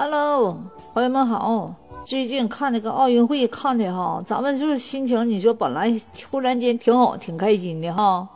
[0.00, 0.56] Hello，
[0.94, 1.74] 朋友们好。
[2.08, 8.26] 最近看那个奥运会看的哈，咱们就是心情，你说本来突然间挺好，挺开心的哈。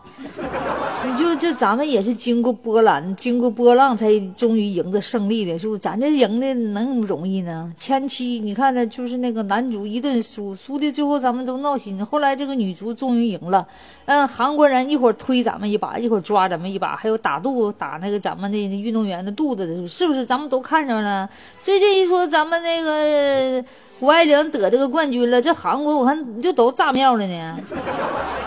[1.04, 5.79] 你就就，咱们也是经过波澜，经过波浪，才终于赢得胜利的，是不是？
[5.80, 7.72] 咱这赢的能那么容易呢？
[7.77, 12.04] 前期你看呢，就是那个男足一顿输，输的最后咱们都闹心。
[12.04, 13.66] 后来这个女足终于赢了，
[14.04, 20.25] 嗯，韩国人一会儿推咱们一把，一会儿抓咱们一把，还有打肚打那个咱们的运动员的肚子的，是不是？
[20.25, 21.28] 咱们都看着了。
[21.62, 23.62] 最近一说咱们那个。
[24.01, 27.57] 谷爱凌得这个冠军了，这韩国我看就都炸庙了呢。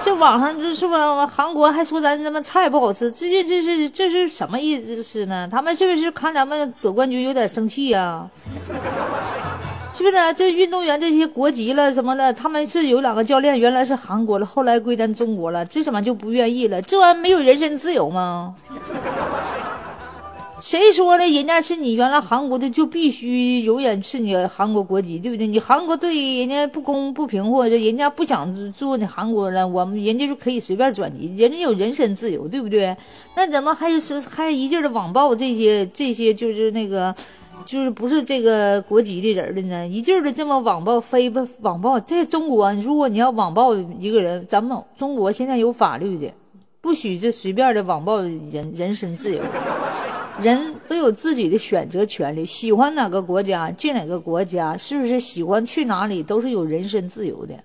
[0.04, 3.10] 这网上这是不是韩国还说咱他妈菜不好吃？
[3.10, 5.48] 最近这是这是什么意思呢？
[5.50, 8.28] 他们是不是看咱们得冠军有点生气呀？
[9.94, 10.34] 是不是？
[10.36, 16.82] 这运动员这些国籍了什么的，他们是有两个教练原来是韩国的，后来归咱中国了，这怎么就不愿意了？
[16.82, 18.54] 这玩意没有人身自由吗？
[20.62, 21.27] 谁说的？
[21.27, 25.46] 人家是你原来韩国的，就必须永远是你韩国国籍，对不对？
[25.46, 32.96] 你韩国对人家不公不平，或者人家不想做你韩国了，我们人家就可以随便转籍，人家有人身自由，对不对？
[33.35, 37.13] 那怎么还是还一劲的网暴这些这些就是那个
[37.66, 39.85] 就是不是这个国籍的人的呢？
[39.88, 41.99] 一劲的这么网暴非不网暴？
[41.99, 46.32] 在中国，如果你要网暴一个人，咱们中国现在有法律的，
[46.79, 49.41] 不许这随便的网暴人人身自由。
[50.41, 57.55] 人都有自己的选择权利，喜欢哪个国家进哪个国家，是不是喜欢去哪里都是有人身自由的，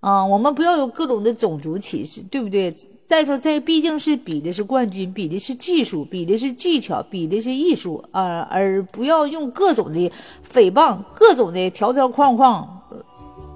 [0.00, 2.74] 啊，我们不要有各种的种族歧视，对不对？
[3.06, 10.12] 再说这毕竟是比的是冠军，比的是技术，比的是技巧，比的是艺术啊，而不要用各种的
[10.52, 12.80] 诽谤、各种的条条框框，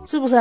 [0.06, 0.34] 是不是？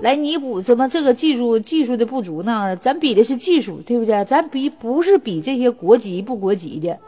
[0.00, 2.74] 来弥补什么这个技术技术的不足呢？
[2.76, 4.24] 咱比的是技术，对不对？
[4.24, 6.98] 咱比不是比这些国籍不国籍的。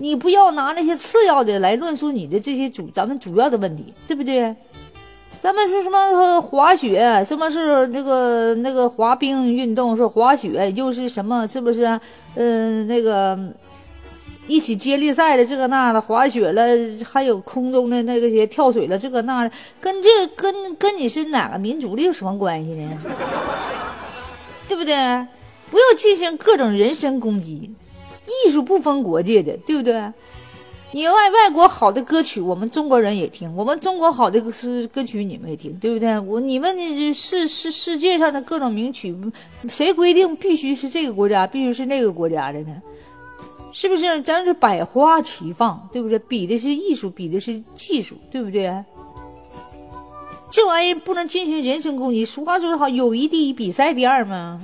[0.00, 4.56] 你不要拿那些次要的来论述你的这些主咱们主要的问题，对不对？
[5.42, 7.22] 咱们是什么滑雪？
[7.26, 9.96] 什么是那个那个滑冰运动？
[9.96, 11.46] 是滑雪又是什么？
[11.46, 12.00] 是不是？
[12.34, 13.38] 嗯，那个
[14.46, 16.62] 一起接力赛的这个那的滑雪了，
[17.04, 19.50] 还有空中的那个些跳水了，这个那的，
[19.80, 22.98] 跟这跟跟你是哪个民族的有什么关系呢？
[24.66, 24.94] 对不对？
[25.70, 27.70] 不要进行各种人身攻击。
[28.46, 30.12] 艺术不分国界的，对不对？
[30.92, 36.18] 你外外国好的歌曲，我们中国人也听；我们中国好的是歌曲，你们也听，对不对？
[36.18, 39.16] 我你们的是是世界上的各种名曲，
[39.68, 42.82] 谁规定必须是这个国家，必须是那个国家的呢？
[43.72, 44.20] 是不是？
[44.22, 46.18] 咱是百花齐放，对不对？
[46.18, 48.74] 比的是艺术，比的是技术，对不对？
[50.50, 52.24] 这玩意不能进行人身攻击。
[52.24, 54.60] 俗话说得好，友谊第一，比赛第二吗？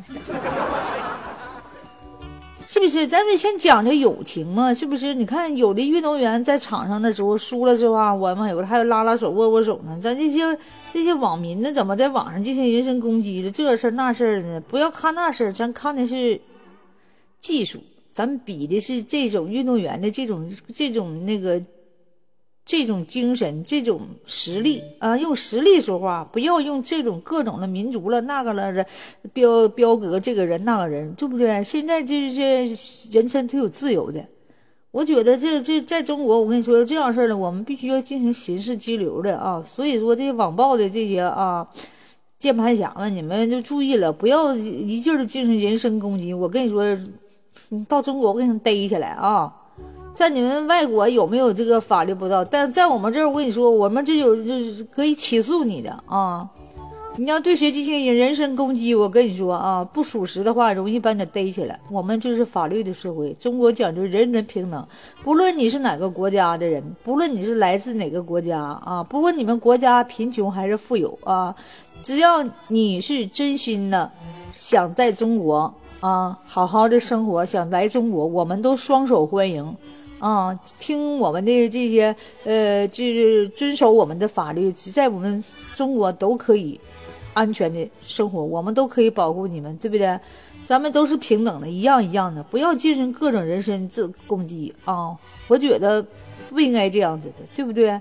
[2.69, 3.07] 是不是？
[3.07, 5.15] 咱得先讲究友情嘛，是不是？
[5.15, 9.99] 你看，有的运动员在场上的时候输了之后啊，我们有的还有拉拉手、握握手呢。
[10.03, 10.59] 咱这些
[10.93, 14.61] 这些网民呢，怎么在网上进行人身攻击的这事儿那事儿呢？
[14.69, 16.41] 不要看那事儿，咱看的是
[17.41, 17.79] 技术，
[18.13, 21.63] 咱比的是这种运动员的这种这种那个。
[22.67, 28.85] 这种精神，这种实力啊，用实力说话，不要用这种各种的民族了那个了的
[29.33, 31.63] 标标格这个人那个人，对不对？
[31.63, 32.67] 现在这这
[33.13, 34.21] 人身都有自由的，
[34.91, 39.63] 我觉得这这在中国，我跟你说这样事儿呢，我们必须要进行刑事拘留的啊。
[39.65, 41.65] 所以说，这些网暴的这些啊
[42.41, 46.35] 键盘侠们，你们就注意了，不要一劲儿的进行人身攻击。
[46.35, 46.85] 我跟你说，
[47.69, 49.55] 你到中国我给你逮起来啊！
[50.17, 52.43] 在你们外国有没有这个法律不到？
[52.43, 56.49] 但在我们这儿，我跟你说，我们这有就是可以起诉你的啊！
[57.19, 61.79] 你要对谁进行人身攻击，我跟你说啊，不属实的话，容易把你逮起来。
[61.91, 64.89] 我们就是法律的社会，中国讲究人人平等，
[65.23, 71.55] 不论你是哪个国家的人，不论你是来自哪个国家啊，不论你们国家贫穷还是富有啊，
[72.03, 74.11] 只要你是真心的
[74.55, 79.77] 想在中国啊好好的生活，想来中国，我们都双手欢迎。
[80.19, 82.15] 啊，听我们的这些，
[82.45, 85.43] 呃，就是遵守我们的法律，在我们
[85.75, 86.81] 中国都可以
[87.35, 90.19] 安全的生活，我们都可以保护你们，对不对？
[90.65, 95.17] 咱们都是平等的，一样一样的，不要进行各种人身自攻击啊！
[95.47, 96.05] 我觉得
[96.51, 98.01] 不应该这样子的，对不对？